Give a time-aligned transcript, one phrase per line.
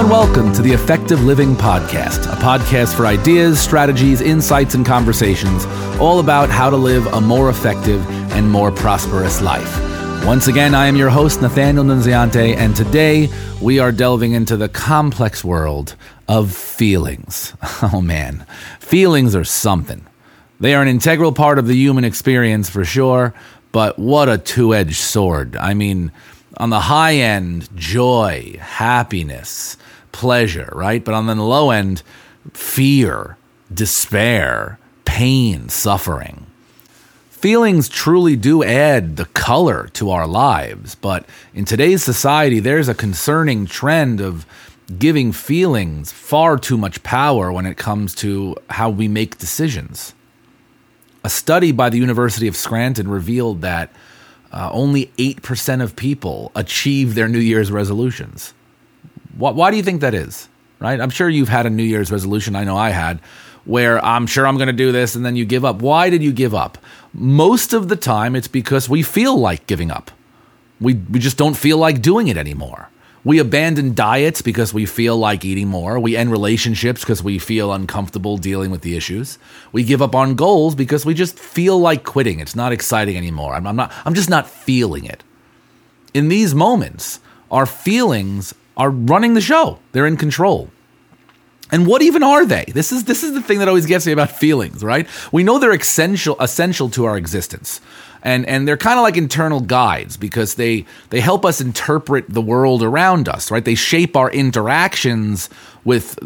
[0.00, 5.66] and welcome to the Effective Living Podcast, a podcast for ideas, strategies, insights, and conversations
[6.00, 8.02] all about how to live a more effective
[8.32, 9.78] and more prosperous life.
[10.24, 13.28] Once again, I am your host, Nathaniel Nunziante, and today
[13.60, 15.96] we are delving into the complex world
[16.28, 17.52] of feelings.
[17.82, 18.46] Oh man,
[18.78, 20.06] feelings are something.
[20.60, 23.34] They are an integral part of the human experience for sure,
[23.70, 25.56] but what a two edged sword.
[25.56, 26.10] I mean,
[26.56, 29.76] on the high end, joy, happiness,
[30.12, 31.04] pleasure, right?
[31.04, 32.02] But on the low end,
[32.52, 33.36] fear,
[33.72, 36.46] despair, pain, suffering.
[37.30, 41.24] Feelings truly do add the color to our lives, but
[41.54, 44.44] in today's society, there's a concerning trend of
[44.98, 50.14] giving feelings far too much power when it comes to how we make decisions.
[51.22, 53.90] A study by the University of Scranton revealed that
[54.52, 58.52] uh, only 8% of people achieve their New Year's resolutions.
[59.40, 60.48] Why, why do you think that is?
[60.78, 61.00] Right?
[61.00, 62.56] I'm sure you've had a New Year's resolution.
[62.56, 63.20] I know I had,
[63.64, 65.82] where I'm sure I'm going to do this and then you give up.
[65.82, 66.78] Why did you give up?
[67.12, 70.10] Most of the time, it's because we feel like giving up.
[70.80, 72.88] We, we just don't feel like doing it anymore.
[73.22, 75.98] We abandon diets because we feel like eating more.
[75.98, 79.38] We end relationships because we feel uncomfortable dealing with the issues.
[79.72, 82.40] We give up on goals because we just feel like quitting.
[82.40, 83.54] It's not exciting anymore.
[83.54, 85.22] I'm, I'm not I'm just not feeling it.
[86.14, 87.20] In these moments,
[87.50, 89.78] our feelings are running the show.
[89.92, 90.70] They're in control.
[91.72, 92.64] And what even are they?
[92.66, 95.06] This is this is the thing that always gets me about feelings, right?
[95.30, 97.80] We know they're essential essential to our existence
[98.22, 102.40] and and they're kind of like internal guides because they they help us interpret the
[102.40, 103.64] world around us right?
[103.64, 105.48] They shape our interactions
[105.84, 106.18] with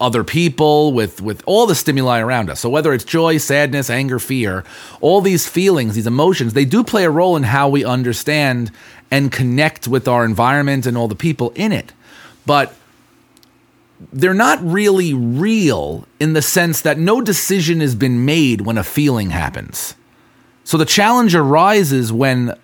[0.00, 2.60] other people with with all the stimuli around us.
[2.60, 4.64] So whether it's joy sadness anger fear
[5.00, 8.70] all these feelings these emotions they do play a role in how we understand
[9.10, 11.92] and connect with our environment and all the people in it.
[12.46, 12.74] But
[14.12, 18.82] they're not really real in the sense that no decision has been made when a
[18.82, 19.94] feeling happens
[20.64, 22.54] so the challenge arises when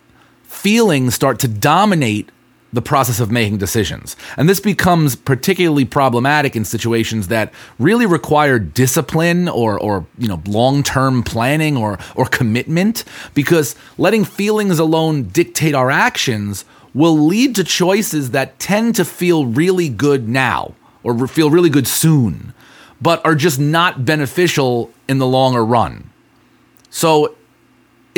[0.44, 2.30] feelings start to dominate
[2.72, 4.14] the process of making decisions.
[4.36, 10.42] And this becomes particularly problematic in situations that really require discipline or, or you know,
[10.46, 17.64] long-term planning or, or commitment because letting feelings alone dictate our actions will lead to
[17.64, 22.52] choices that tend to feel really good now or feel really good soon,
[23.00, 26.10] but are just not beneficial in the longer run.
[26.90, 27.34] So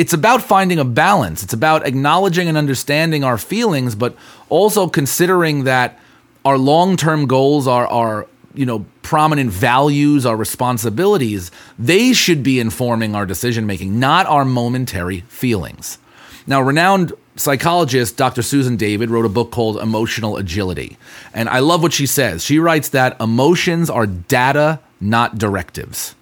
[0.01, 1.43] it's about finding a balance.
[1.43, 4.15] It's about acknowledging and understanding our feelings, but
[4.49, 5.99] also considering that
[6.43, 8.25] our long-term goals are are
[8.55, 11.51] you know prominent values, our responsibilities.
[11.77, 15.99] They should be informing our decision making, not our momentary feelings.
[16.47, 18.41] Now, renowned psychologist Dr.
[18.41, 20.97] Susan David wrote a book called Emotional Agility.
[21.31, 22.43] And I love what she says.
[22.43, 26.15] She writes that emotions are data, not directives.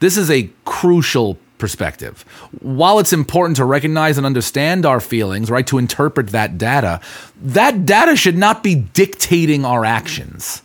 [0.00, 2.22] This is a crucial perspective.
[2.60, 7.00] While it's important to recognize and understand our feelings, right, to interpret that data,
[7.40, 10.62] that data should not be dictating our actions.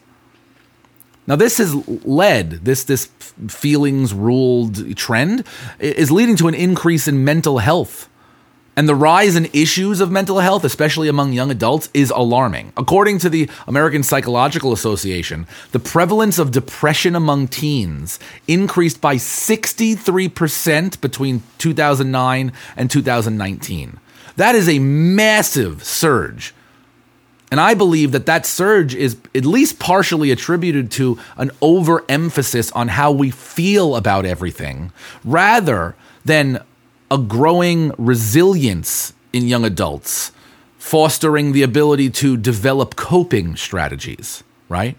[1.28, 1.76] Now, this has
[2.06, 3.06] led this this
[3.48, 5.44] feelings ruled trend
[5.80, 8.10] is leading to an increase in mental health
[8.76, 12.74] and the rise in issues of mental health, especially among young adults, is alarming.
[12.76, 21.00] According to the American Psychological Association, the prevalence of depression among teens increased by 63%
[21.00, 24.00] between 2009 and 2019.
[24.36, 26.54] That is a massive surge.
[27.52, 32.90] And I believe that that surge is at least partially attributed to an overemphasis on
[32.90, 34.92] how we feel about everything
[35.24, 36.62] rather than
[37.12, 40.32] a growing resilience in young adults,
[40.78, 44.98] fostering the ability to develop coping strategies, right?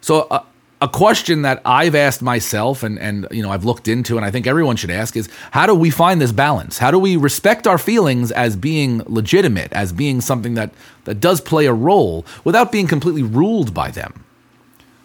[0.00, 0.44] So, a,
[0.80, 4.30] a question that I've asked myself and, and you know I've looked into and I
[4.30, 6.78] think everyone should ask is how do we find this balance?
[6.78, 10.70] How do we respect our feelings as being legitimate, as being something that,
[11.04, 14.24] that does play a role without being completely ruled by them?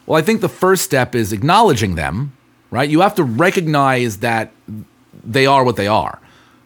[0.06, 2.34] Well, I think the first step is acknowledging them,
[2.70, 2.90] right?
[2.90, 4.52] You have to recognize that
[5.24, 6.20] they are what they are.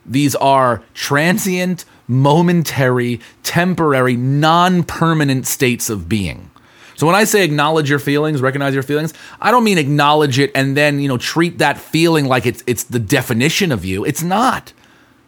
[0.05, 6.51] These are transient, momentary, temporary, non permanent states of being.
[6.95, 10.51] So when I say acknowledge your feelings, recognize your feelings, I don't mean acknowledge it
[10.55, 14.05] and then, you know, treat that feeling like it's it's the definition of you.
[14.05, 14.71] It's not.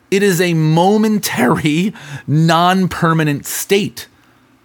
[0.10, 1.94] It is a momentary,
[2.26, 4.08] non-permanent state.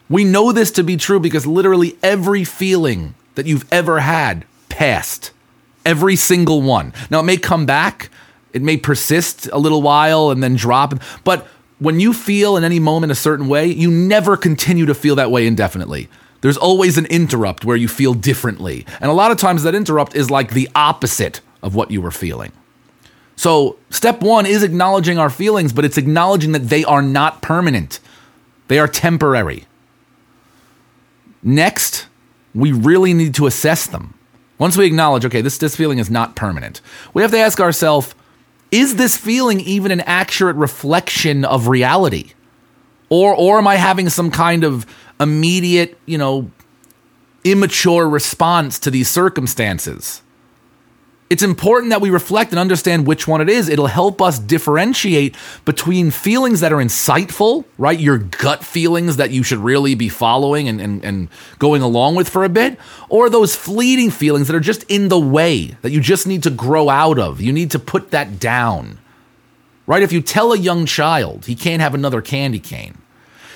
[0.09, 5.33] We know this to be true because literally every feeling that you've ever had passed.
[5.85, 6.93] Every single one.
[7.11, 8.11] Now it may come back,
[8.53, 10.95] it may persist a little while and then drop.
[11.25, 11.47] But
[11.79, 15.31] when you feel in any moment a certain way, you never continue to feel that
[15.31, 16.09] way indefinitely.
[16.43, 18.85] There's always an interrupt where you feel differently.
[19.01, 22.11] And a lot of times that interrupt is like the opposite of what you were
[22.11, 22.53] feeling.
[23.37, 27.99] So, step one is acknowledging our feelings, but it's acknowledging that they are not permanent,
[28.69, 29.65] they are temporary.
[31.43, 32.07] Next,
[32.55, 34.15] we really need to assess them.
[34.59, 36.81] Once we acknowledge, okay, this, this feeling is not permanent,
[37.15, 38.15] we have to ask ourselves,
[38.73, 42.33] is this feeling even an accurate reflection of reality?
[43.11, 44.87] Or, or am I having some kind of
[45.21, 46.51] immediate, you know,
[47.45, 50.23] immature response to these circumstances?
[51.33, 53.71] It's important that we reflect and understand which one it is.
[53.71, 55.35] It'll help us differentiate
[55.65, 57.99] between feelings that are insightful, right?
[57.99, 62.29] Your gut feelings that you should really be following and, and, and going along with
[62.29, 66.03] for a bit, or those fleeting feelings that are just in the way that you
[66.03, 67.41] just need to grow out of.
[67.41, 68.99] You need to put that down,
[69.87, 70.03] right?
[70.03, 72.99] If you tell a young child he can't have another candy cane,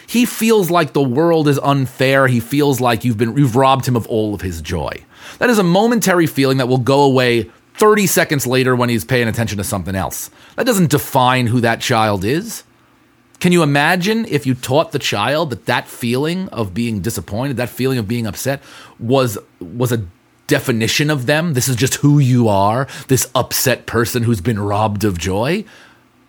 [0.06, 2.26] he feels like the world is unfair.
[2.26, 5.04] He feels like you've been you've robbed him of all of his joy.
[5.40, 9.28] That is a momentary feeling that will go away 30 seconds later when he's paying
[9.28, 10.30] attention to something else.
[10.56, 12.64] That doesn't define who that child is.
[13.38, 17.68] Can you imagine if you taught the child that that feeling of being disappointed, that
[17.68, 18.62] feeling of being upset
[18.98, 20.06] was was a
[20.46, 21.52] definition of them?
[21.52, 25.64] This is just who you are, this upset person who's been robbed of joy?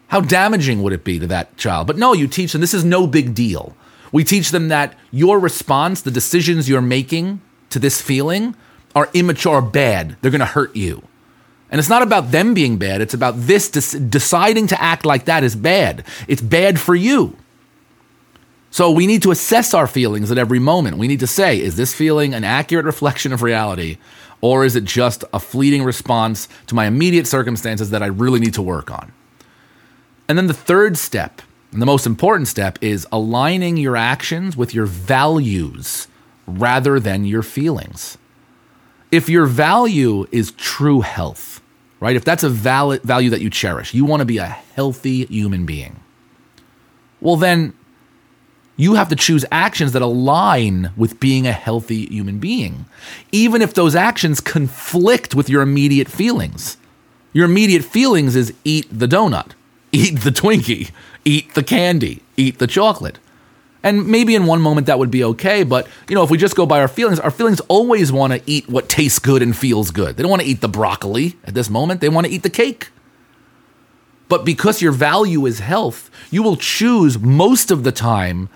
[0.09, 1.87] How damaging would it be to that child?
[1.87, 3.75] But no, you teach them this is no big deal.
[4.11, 8.55] We teach them that your response, the decisions you're making to this feeling
[8.95, 10.17] are immature, bad.
[10.21, 11.03] They're going to hurt you.
[11.69, 15.43] And it's not about them being bad, it's about this deciding to act like that
[15.43, 16.05] is bad.
[16.27, 17.35] It's bad for you.
[18.69, 20.97] So we need to assess our feelings at every moment.
[20.97, 23.97] We need to say, is this feeling an accurate reflection of reality?
[24.39, 28.53] Or is it just a fleeting response to my immediate circumstances that I really need
[28.53, 29.11] to work on?
[30.29, 31.41] And then the third step,
[31.71, 36.07] and the most important step, is aligning your actions with your values
[36.45, 38.17] rather than your feelings
[39.11, 41.56] if your value is true health,
[41.99, 42.15] right?
[42.15, 45.65] If that's a valid value that you cherish, you want to be a healthy human
[45.65, 45.99] being.
[47.19, 47.73] Well, then
[48.75, 52.85] you have to choose actions that align with being a healthy human being,
[53.31, 56.77] even if those actions conflict with your immediate feelings.
[57.33, 59.51] Your immediate feelings is eat the donut,
[59.91, 60.91] eat the Twinkie,
[61.25, 63.17] eat the candy, eat the chocolate.
[63.87, 66.57] And maybe in one moment that would be okay, but you know, if we just
[66.57, 69.91] go by our feelings, our feelings always want to eat what tastes good and feels
[69.91, 70.17] good.
[70.17, 72.49] They don't want to eat the broccoli at this moment, they want to eat the
[72.49, 72.89] cake.
[74.27, 78.49] But because your value is health, you will choose most of the time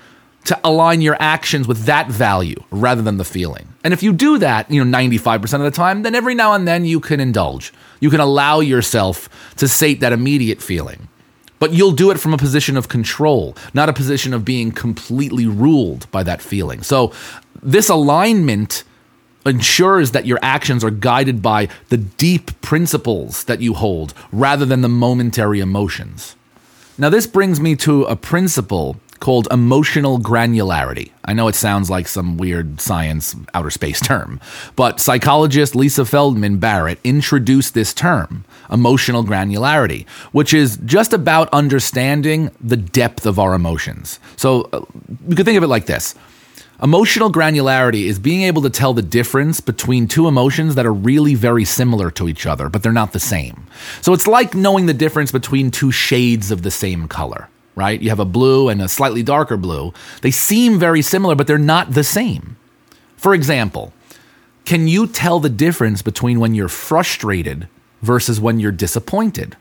[0.44, 3.69] to align your actions with that value rather than the feeling.
[3.86, 6.68] And if you do that, you know, 95% of the time, then every now and
[6.68, 7.72] then you can indulge.
[8.01, 11.07] You can allow yourself to sate that immediate feeling.
[11.61, 15.45] But you'll do it from a position of control, not a position of being completely
[15.45, 16.81] ruled by that feeling.
[16.81, 17.13] So,
[17.61, 18.83] this alignment
[19.45, 24.81] ensures that your actions are guided by the deep principles that you hold rather than
[24.81, 26.35] the momentary emotions.
[26.97, 31.12] Now, this brings me to a principle called emotional granularity.
[31.23, 34.41] I know it sounds like some weird science outer space term,
[34.75, 42.51] but psychologist Lisa Feldman Barrett introduced this term, emotional granularity, which is just about understanding
[42.59, 44.19] the depth of our emotions.
[44.35, 44.83] So uh,
[45.29, 46.15] you could think of it like this.
[46.83, 51.35] Emotional granularity is being able to tell the difference between two emotions that are really
[51.35, 53.68] very similar to each other, but they're not the same.
[54.01, 58.01] So it's like knowing the difference between two shades of the same color right?
[58.01, 59.94] You have a blue and a slightly darker blue.
[60.21, 62.57] They seem very similar, but they're not the same.
[63.16, 63.94] For example,
[64.66, 67.68] can you tell the difference between when you're frustrated
[68.01, 69.56] versus when you're disappointed?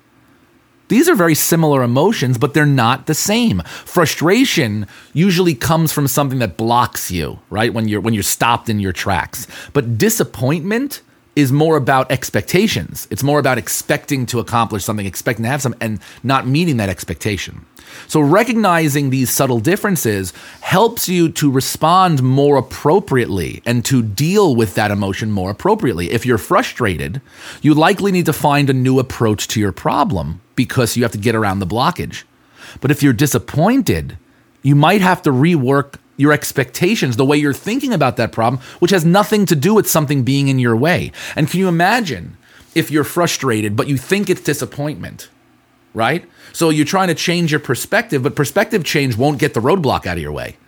[0.88, 3.62] These are very similar emotions, but they're not the same.
[3.84, 7.72] Frustration usually comes from something that blocks you, right?
[7.72, 9.46] When you're when you're stopped in your tracks.
[9.72, 11.02] But disappointment
[11.36, 13.06] is more about expectations.
[13.10, 16.88] It's more about expecting to accomplish something, expecting to have some, and not meeting that
[16.88, 17.64] expectation.
[18.06, 24.74] So, recognizing these subtle differences helps you to respond more appropriately and to deal with
[24.74, 26.10] that emotion more appropriately.
[26.10, 27.20] If you're frustrated,
[27.62, 31.18] you likely need to find a new approach to your problem because you have to
[31.18, 32.24] get around the blockage.
[32.80, 34.18] But if you're disappointed,
[34.62, 38.90] you might have to rework your expectations, the way you're thinking about that problem, which
[38.90, 41.10] has nothing to do with something being in your way.
[41.34, 42.36] And can you imagine
[42.74, 45.30] if you're frustrated, but you think it's disappointment,
[45.94, 46.24] right?
[46.52, 50.18] So you're trying to change your perspective, but perspective change won't get the roadblock out
[50.18, 50.58] of your way.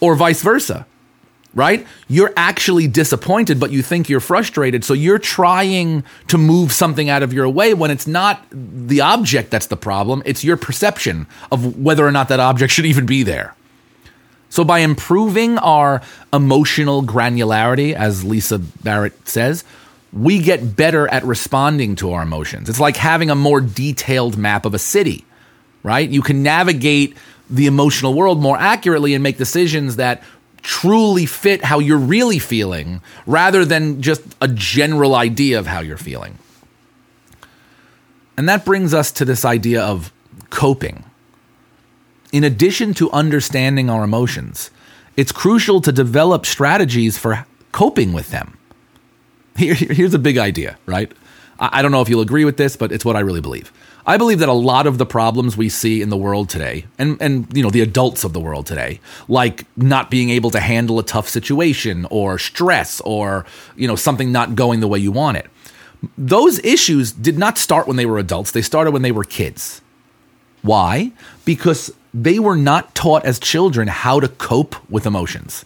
[0.00, 0.86] Or vice versa,
[1.54, 1.86] right?
[2.08, 4.84] You're actually disappointed, but you think you're frustrated.
[4.84, 9.50] So you're trying to move something out of your way when it's not the object
[9.50, 13.22] that's the problem, it's your perception of whether or not that object should even be
[13.22, 13.54] there.
[14.50, 16.02] So, by improving our
[16.32, 19.64] emotional granularity, as Lisa Barrett says,
[20.12, 22.68] we get better at responding to our emotions.
[22.68, 25.24] It's like having a more detailed map of a city,
[25.82, 26.08] right?
[26.08, 27.16] You can navigate
[27.50, 30.22] the emotional world more accurately and make decisions that
[30.62, 35.96] truly fit how you're really feeling rather than just a general idea of how you're
[35.96, 36.38] feeling.
[38.36, 40.12] And that brings us to this idea of
[40.50, 41.04] coping.
[42.32, 44.70] In addition to understanding our emotions,
[45.16, 48.58] it's crucial to develop strategies for coping with them.
[49.56, 51.10] Here, here's a big idea, right?
[51.58, 53.72] I don't know if you'll agree with this, but it's what I really believe.
[54.06, 57.20] I believe that a lot of the problems we see in the world today, and,
[57.20, 60.98] and you know, the adults of the world today, like not being able to handle
[60.98, 63.44] a tough situation or stress or,
[63.76, 65.46] you know, something not going the way you want it.
[66.16, 68.52] Those issues did not start when they were adults.
[68.52, 69.82] They started when they were kids.
[70.62, 71.12] Why?
[71.44, 75.64] Because they were not taught as children how to cope with emotions.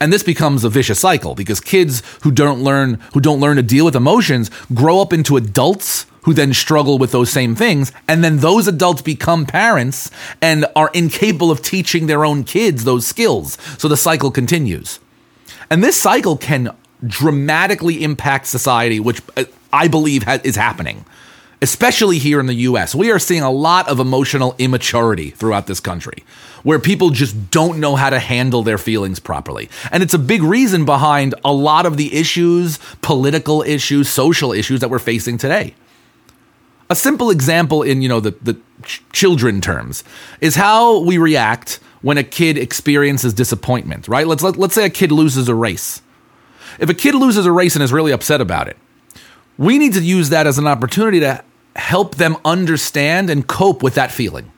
[0.00, 3.62] And this becomes a vicious cycle because kids who don't learn who don't learn to
[3.62, 8.24] deal with emotions grow up into adults who then struggle with those same things and
[8.24, 13.56] then those adults become parents and are incapable of teaching their own kids those skills.
[13.78, 14.98] So the cycle continues.
[15.70, 16.74] And this cycle can
[17.06, 21.04] dramatically impact society which uh, I believe is happening
[21.62, 22.94] especially here in the US.
[22.94, 26.24] We are seeing a lot of emotional immaturity throughout this country
[26.64, 29.70] where people just don't know how to handle their feelings properly.
[29.92, 34.80] And it's a big reason behind a lot of the issues, political issues, social issues
[34.80, 35.74] that we're facing today.
[36.90, 40.02] A simple example in, you know, the, the ch- children terms
[40.40, 44.26] is how we react when a kid experiences disappointment, right?
[44.26, 46.02] Let's let, let's say a kid loses a race.
[46.80, 48.76] If a kid loses a race and is really upset about it,
[49.56, 51.44] we need to use that as an opportunity to
[51.76, 54.50] help them understand and cope with that feeling.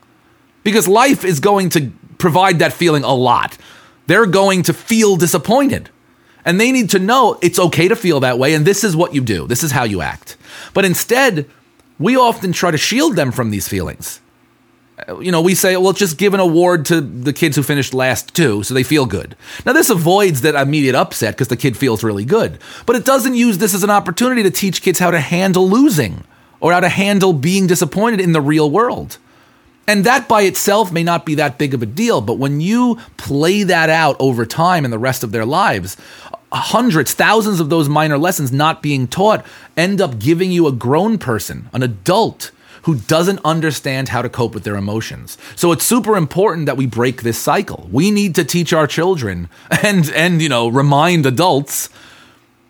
[0.62, 3.56] Because life is going to provide that feeling a lot.
[4.06, 5.90] They're going to feel disappointed.
[6.44, 9.14] And they need to know it's okay to feel that way, and this is what
[9.14, 9.46] you do.
[9.46, 10.36] This is how you act.
[10.74, 11.48] But instead,
[11.98, 14.20] we often try to shield them from these feelings.
[15.08, 17.94] Uh, you know, we say, well, just give an award to the kids who finished
[17.94, 19.36] last two so they feel good.
[19.64, 22.58] Now, this avoids that immediate upset because the kid feels really good.
[22.84, 26.24] But it doesn't use this as an opportunity to teach kids how to handle losing
[26.64, 29.18] or how to handle being disappointed in the real world.
[29.86, 32.98] And that by itself may not be that big of a deal, but when you
[33.18, 35.98] play that out over time in the rest of their lives,
[36.50, 39.44] hundreds, thousands of those minor lessons not being taught
[39.76, 42.50] end up giving you a grown person, an adult
[42.84, 45.36] who doesn't understand how to cope with their emotions.
[45.56, 47.90] So it's super important that we break this cycle.
[47.92, 49.50] We need to teach our children
[49.82, 51.90] and and you know, remind adults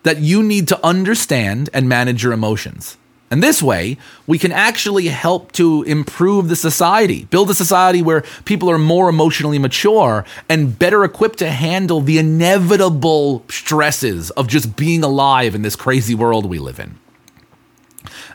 [0.03, 2.97] that you need to understand and manage your emotions.
[3.31, 8.23] And this way, we can actually help to improve the society, build a society where
[8.45, 14.75] people are more emotionally mature and better equipped to handle the inevitable stresses of just
[14.75, 16.99] being alive in this crazy world we live in.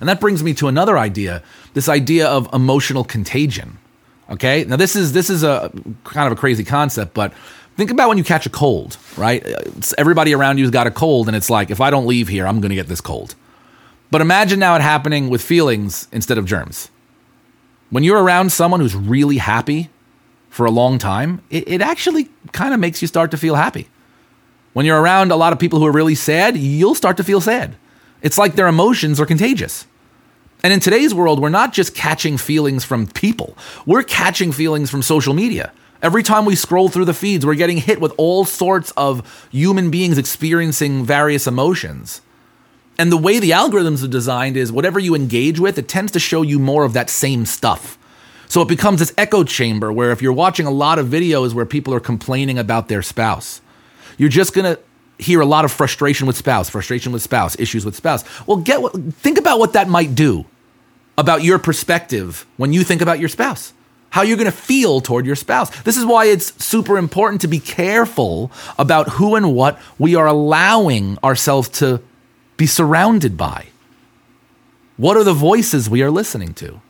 [0.01, 1.43] And that brings me to another idea,
[1.75, 3.79] this idea of emotional contagion.
[4.29, 4.65] Okay?
[4.65, 5.71] Now this is this is a
[6.05, 7.33] kind of a crazy concept, but
[7.77, 9.43] think about when you catch a cold, right?
[9.45, 12.47] It's everybody around you's got a cold and it's like if I don't leave here,
[12.47, 13.37] I'm going to get this cold.
[14.11, 16.91] But imagine now it happening with feelings instead of germs.
[17.91, 19.91] When you're around someone who's really happy
[20.49, 23.89] for a long time, it, it actually kind of makes you start to feel happy.
[24.73, 27.41] When you're around a lot of people who are really sad, you'll start to feel
[27.41, 27.77] sad.
[28.23, 29.87] It's like their emotions are contagious.
[30.63, 35.03] And in today's world, we're not just catching feelings from people, we're catching feelings from
[35.03, 35.73] social media.
[36.03, 39.91] Every time we scroll through the feeds, we're getting hit with all sorts of human
[39.91, 42.23] beings experiencing various emotions.
[43.01, 46.21] And the way the algorithms are designed is whatever you engage with, it tends to
[46.21, 47.97] show you more of that same stuff.
[48.47, 51.65] So it becomes this echo chamber where if you're watching a lot of videos where
[51.65, 53.63] people are complaining about their spouse,
[54.19, 54.83] you're just going to
[55.17, 58.23] hear a lot of frustration with spouse, frustration with spouse, issues with spouse.
[58.47, 60.45] Well, get what, think about what that might do
[61.17, 63.73] about your perspective when you think about your spouse.
[64.11, 65.71] How you're going to feel toward your spouse.
[65.85, 70.27] This is why it's super important to be careful about who and what we are
[70.27, 72.03] allowing ourselves to
[72.61, 73.69] be surrounded by?
[74.99, 76.83] What are the voices we are listening to?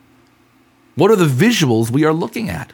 [0.96, 2.72] What are the visuals we are looking at?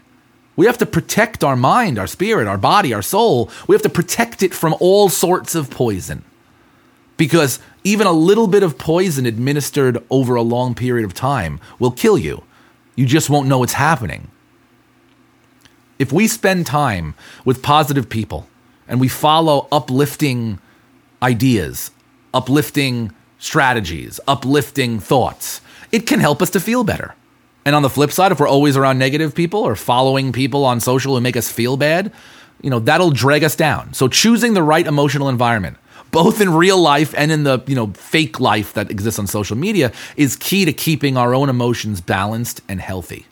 [0.56, 3.50] We have to protect our mind, our spirit, our body, our soul.
[3.68, 6.24] We have to protect it from all sorts of poison.
[7.18, 11.90] Because even a little bit of poison administered over a long period of time will
[11.90, 12.44] kill you.
[12.94, 14.30] You just won't know it's happening.
[15.98, 18.48] If we spend time with positive people
[18.88, 20.60] and we follow uplifting
[21.22, 21.90] ideas,
[22.36, 25.62] uplifting strategies, uplifting thoughts.
[25.90, 27.14] It can help us to feel better.
[27.64, 30.78] And on the flip side, if we're always around negative people or following people on
[30.80, 32.12] social who make us feel bad,
[32.60, 33.94] you know, that'll drag us down.
[33.94, 35.78] So choosing the right emotional environment,
[36.10, 39.56] both in real life and in the, you know, fake life that exists on social
[39.56, 43.26] media is key to keeping our own emotions balanced and healthy.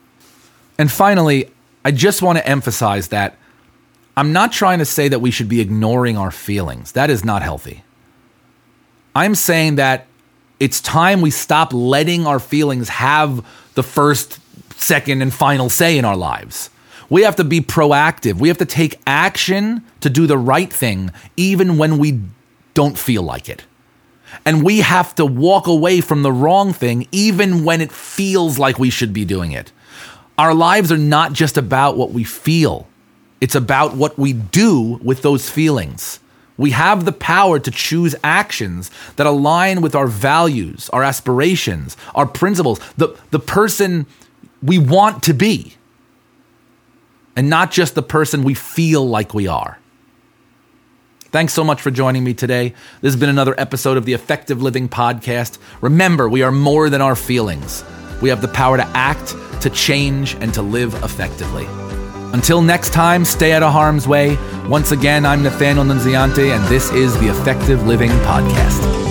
[0.79, 1.51] And finally,
[1.85, 3.37] I just want to emphasize that
[4.17, 6.93] I'm not trying to say that we should be ignoring our feelings.
[6.93, 7.85] That is not healthy.
[9.15, 10.07] I'm saying that
[10.59, 13.45] it's time we stop letting our feelings have
[13.75, 14.39] the first,
[14.77, 16.71] second, and final say in our lives.
[17.11, 18.35] We have to be proactive.
[18.35, 22.21] We have to take action to do the right thing, even when we
[22.73, 23.65] don't feel like it.
[24.45, 28.79] And we have to walk away from the wrong thing, even when it feels like
[28.79, 29.71] we should be doing it.
[30.37, 32.89] Our lives are not just about what we feel,
[33.41, 36.19] it's about what we do with those feelings.
[36.57, 42.27] We have the power to choose actions that align with our values, our aspirations, our
[42.27, 44.07] principles, the, the person
[44.63, 45.75] we want to be,
[47.37, 49.79] and not just the person we feel like we are.
[51.33, 52.69] Thanks so much for joining me today.
[53.01, 55.59] This has been another episode of the Effective Living Podcast.
[55.81, 57.83] Remember, we are more than our feelings.
[58.23, 61.67] We have the power to act, to change, and to live effectively.
[62.35, 64.37] Until next time, stay out of harm's way.
[64.67, 69.04] Once again, I'm Nathaniel Nunziante, and this is the Effective Living Podcast.